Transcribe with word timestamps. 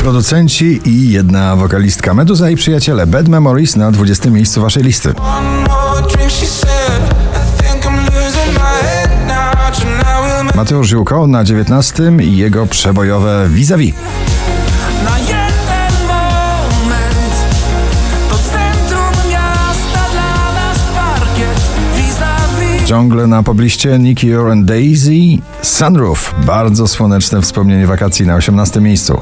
Producenci 0.00 0.80
i 0.84 1.10
jedna 1.10 1.56
wokalistka 1.56 2.14
Meduza 2.14 2.50
i 2.50 2.56
przyjaciele 2.56 3.06
Bad 3.06 3.28
Memories 3.28 3.76
na 3.76 3.90
20 3.90 4.30
miejscu 4.30 4.60
waszej 4.60 4.82
listy. 4.82 5.14
Mateusz 10.54 10.88
Ziółko 10.88 11.26
na 11.26 11.44
19 11.44 12.12
i 12.22 12.36
jego 12.36 12.66
przebojowe 12.66 13.48
Vis-a-vis. 13.48 13.94
Ciągle 22.86 23.26
na 23.26 23.42
pobliście 23.42 23.98
Nicky 23.98 24.38
and 24.38 24.66
Daisy 24.66 25.10
Sunroof. 25.62 26.34
Bardzo 26.46 26.88
słoneczne 26.88 27.42
wspomnienie 27.42 27.86
wakacji 27.86 28.26
na 28.26 28.34
18 28.34 28.80
miejscu. 28.80 29.20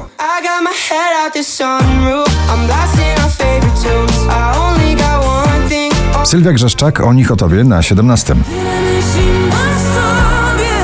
I 0.59 0.61
got 0.61 0.71
my 0.71 0.77
head 0.89 1.13
out 1.25 1.33
the 1.33 1.39
sunroof. 1.39 2.27
I'm 2.49 2.67
blasting 2.67 3.15
our 3.23 3.29
favorite 3.29 3.77
tunes. 3.81 4.27
I 4.27 4.53
only 4.57 4.95
got 4.95 5.23
one 5.23 5.69
thing. 5.69 5.91
Sylwia 6.25 6.53
Grzeszczak 6.53 6.99
o 6.99 7.13
nich 7.13 7.31
o 7.31 7.35
tobie 7.35 7.63
na 7.63 7.81
17. 7.81 8.35
Myślimy 8.35 9.51
sobie 9.95 10.75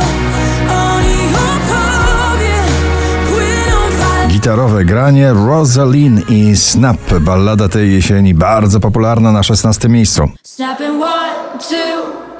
o 0.69 0.99
nich, 1.01 1.35
o 1.35 1.59
tobie. 1.69 2.55
Płyną 3.27 3.97
fale. 3.99 4.27
Gitarowe 4.27 4.85
granie 4.85 5.33
Rosalind 5.33 6.29
i 6.29 6.57
Snap. 6.57 7.13
Ballada 7.21 7.69
tej 7.69 7.93
jesieni 7.93 8.33
bardzo 8.33 8.79
popularna 8.79 9.31
na 9.31 9.43
16 9.43 9.89
miejscu. 9.89 10.29
Snapping 10.43 11.03
one, 11.03 11.59
two. 11.59 12.34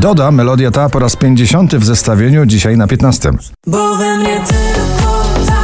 Doda 0.00 0.30
melodia 0.30 0.70
ta 0.70 0.88
po 0.88 0.98
raz 0.98 1.16
50 1.16 1.74
w 1.76 1.84
zestawieniu, 1.84 2.46
dzisiaj 2.46 2.76
na 2.76 2.86
15. 2.86 3.30
Bo 3.66 3.96
we 3.96 4.16
mnie 4.18 4.40
tylko 4.46 5.24
ta 5.46 5.62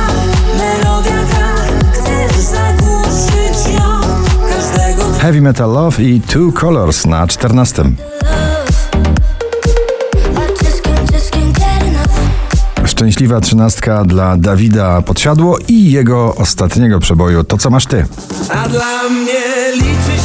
melodia 0.58 1.24
gra. 1.24 1.54
Chcesz 1.92 2.36
zagłuszyć 2.36 3.74
ją 3.74 4.00
każdego. 4.48 5.18
Heavy 5.18 5.40
Metal 5.40 5.72
Love 5.72 6.02
i 6.02 6.20
Two 6.20 6.52
Colors 6.60 7.06
na 7.06 7.26
14. 7.26 7.82
I 7.82 7.86
just 10.64 10.82
can't, 10.82 11.12
just 11.14 11.30
can't 11.30 11.52
get 11.52 11.82
enough. 11.82 12.90
Szczęśliwa 12.90 13.40
trzynastka 13.40 14.04
dla 14.04 14.36
Dawida 14.36 15.02
Podsiadło 15.02 15.58
i 15.68 15.90
jego 15.90 16.34
ostatniego 16.34 17.00
przeboju 17.00 17.44
To 17.44 17.58
co 17.58 17.70
masz 17.70 17.86
ty. 17.86 18.06
A 18.50 18.68
dla 18.68 19.08
mnie 19.08 19.40
liczy 19.74 20.16
się 20.16 20.23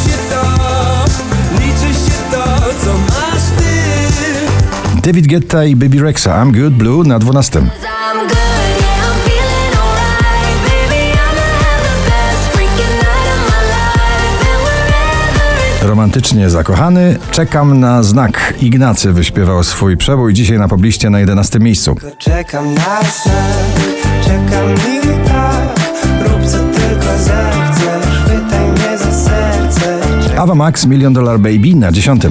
David 5.01 5.27
Guetta 5.27 5.65
i 5.65 5.75
Baby 5.75 5.99
Rexa 5.99 6.43
I'm 6.43 6.51
Good 6.51 6.73
Blue 6.73 7.03
na 7.03 7.19
12. 7.19 7.55
I'm 7.55 7.63
good, 7.63 8.37
yeah, 8.79 9.05
I'm 9.05 9.15
feeling 9.25 9.73
alright. 9.79 10.59
Baby, 10.65 11.03
I'ma 11.13 11.47
have 11.63 11.83
the 11.83 11.95
best 12.09 12.41
freaking 12.53 12.95
night 12.99 13.27
of 13.33 13.39
my 13.49 13.61
life. 13.73 14.41
And 14.49 14.59
wherever 14.63 15.83
it 15.83 15.89
Romantycznie 15.89 16.49
zakochany, 16.49 17.17
czekam 17.31 17.79
na 17.79 18.03
znak. 18.03 18.53
Ignacy 18.61 19.13
wyśpiewał 19.13 19.63
swój 19.63 19.97
przebój 19.97 20.33
dzisiaj 20.33 20.59
na 20.59 20.67
pobliście 20.67 21.09
na 21.09 21.19
11 21.19 21.59
miejscu. 21.59 21.95
Czekam 22.17 22.73
na 22.73 23.01
znak, 23.01 23.79
czekam 24.23 24.73
i 24.73 25.27
tak 25.27 25.79
Rób 26.27 26.45
co 26.45 26.57
tylko 26.57 27.17
zechcesz, 27.17 28.23
chwytaj 28.25 28.71
mnie 28.71 28.97
za 28.97 29.11
serce 29.11 29.99
Ava 30.37 30.55
Max 30.55 30.85
Million 30.85 31.13
Dollar 31.13 31.39
Baby 31.39 31.75
na 31.75 31.91
10. 31.91 32.21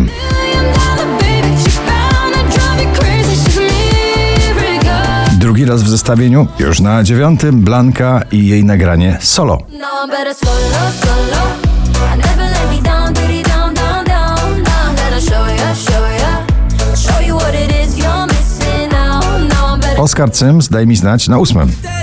Drugi 5.49 5.65
raz 5.65 5.83
w 5.83 5.89
zestawieniu, 5.89 6.47
już 6.59 6.81
na 6.81 7.03
dziewiątym, 7.03 7.61
Blanka 7.61 8.23
i 8.33 8.49
jej 8.49 8.65
nagranie 8.65 9.19
solo. 9.21 9.59
Oskar 19.99 20.33
Cyms, 20.33 20.69
daj 20.69 20.87
mi 20.87 20.97
znać, 20.97 21.29
na 21.29 21.39
ósmym. 21.39 21.73
Tak. 21.83 21.99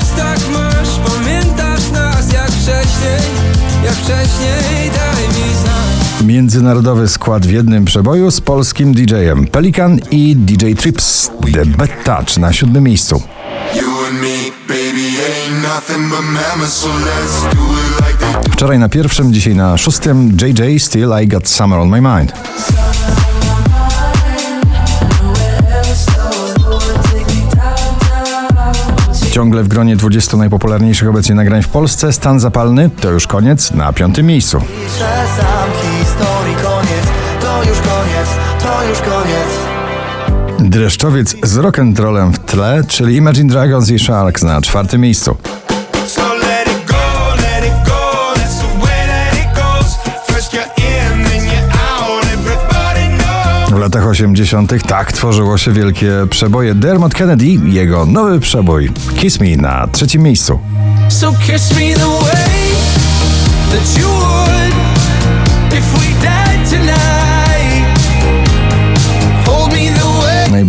Międzynarodowy 6.25 7.07
skład 7.07 7.45
w 7.45 7.51
jednym 7.51 7.85
przeboju 7.85 8.31
z 8.31 8.41
polskim 8.41 8.93
DJ-em 8.93 9.47
Pelikan 9.47 9.99
i 10.11 10.35
DJ 10.35 10.73
Trips. 10.73 11.31
The 11.53 11.65
Bad 11.65 12.03
Touch 12.03 12.37
na 12.37 12.53
siódmym 12.53 12.83
miejscu. 12.83 13.34
You 13.75 14.05
and 14.07 14.21
me, 14.21 14.51
baby, 14.67 15.07
ain't 15.19 15.63
nothing 15.63 16.09
but 16.09 16.21
mammals, 16.21 16.73
so 16.73 16.89
let's 16.89 17.55
do 17.55 17.61
it 17.61 18.01
like 18.01 18.17
they 18.19 18.51
Wczoraj 18.51 18.79
na 18.79 18.89
pierwszym, 18.89 19.33
dzisiaj 19.33 19.55
na 19.55 19.77
szóstym. 19.77 20.37
JJ 20.41 20.79
Still 20.79 21.13
I 21.23 21.27
Got 21.27 21.47
Summer 21.47 21.79
on 21.79 21.89
My 21.89 22.01
Mind. 22.01 22.33
Ciągle 29.31 29.63
w 29.63 29.67
gronie 29.67 29.95
20 29.95 30.37
najpopularniejszych 30.37 31.09
obecnie 31.09 31.35
nagrań 31.35 31.63
w 31.63 31.67
Polsce. 31.67 32.13
Stan 32.13 32.39
Zapalny 32.39 32.89
to 33.01 33.11
już 33.11 33.27
koniec 33.27 33.71
na 33.71 33.93
piątym 33.93 34.25
miejscu. 34.25 34.59
Sam 35.37 35.69
historii 35.99 36.55
koniec. 36.55 37.05
To 37.41 37.63
już 37.69 37.77
koniec, 37.77 38.29
to 38.59 38.89
już 38.89 38.99
koniec 38.99 39.74
Dreszczowiec 40.69 41.35
z 41.43 41.57
rock'n'rollem 41.57 42.31
w 42.31 42.39
tle, 42.39 42.83
czyli 42.87 43.15
Imagine 43.15 43.49
Dragons 43.49 43.89
i 43.89 43.99
Sharks 43.99 44.43
na 44.43 44.61
czwartym 44.61 45.01
miejscu. 45.01 45.37
W 53.69 53.79
latach 53.79 54.07
80. 54.07 54.87
tak 54.87 55.11
tworzyło 55.11 55.57
się 55.57 55.71
wielkie 55.71 56.11
przeboje. 56.29 56.75
Dermot 56.75 57.13
Kennedy, 57.13 57.45
jego 57.65 58.05
nowy 58.05 58.39
przebój 58.39 58.91
Kiss 59.17 59.39
Me 59.39 59.55
na 59.55 59.87
trzecim 59.87 60.21
miejscu. 60.21 60.59
So 61.09 61.33
kiss 61.47 61.71
me 61.71 61.93
the 61.93 62.25
way 62.25 62.71
that 63.71 63.97
you 63.97 64.07
would 64.07 64.73
if 65.73 65.99
we 65.99 66.21
died 66.21 66.44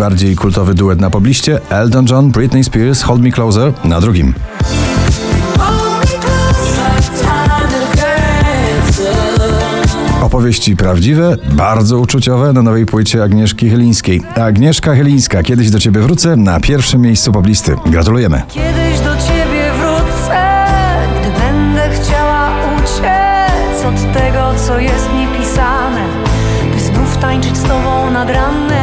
Najbardziej 0.07 0.37
kultowy 0.37 0.75
duet 0.75 1.01
na 1.01 1.11
pobliście 1.11 1.61
Elton 1.71 2.07
John, 2.11 2.31
Britney 2.31 2.65
Spears, 2.65 3.03
Hold 3.03 3.23
Me 3.23 3.31
Closer 3.31 3.73
na 3.85 4.01
drugim. 4.01 4.35
Opowieści 10.23 10.77
prawdziwe, 10.77 11.37
bardzo 11.53 11.99
uczuciowe 11.99 12.53
na 12.53 12.63
nowej 12.63 12.87
płycie 12.87 13.23
Agnieszki 13.23 13.71
Chylińskiej. 13.71 14.23
Agnieszka 14.35 14.95
Chylińska, 14.95 15.43
kiedyś 15.43 15.71
do 15.71 15.79
ciebie 15.79 16.01
wrócę 16.01 16.37
na 16.37 16.61
pierwszym 16.61 17.01
miejscu 17.01 17.33
poblisty. 17.33 17.77
Gratulujemy. 17.87 18.43
Kiedyś 18.49 19.01
do 19.01 19.17
ciebie 19.17 19.73
wrócę, 19.79 20.67
gdy 21.21 21.31
będę 21.41 21.89
chciała 21.91 22.51
uciec 22.77 23.85
od 23.85 24.13
tego, 24.13 24.53
co 24.67 24.79
jest 24.79 25.09
mi 25.13 25.39
pisane, 25.39 26.05
by 26.75 26.81
znów 26.81 27.17
tańczyć 27.17 27.57
z 27.57 27.63
tobą 27.63 28.11
nad 28.11 28.31
ranem. 28.31 28.76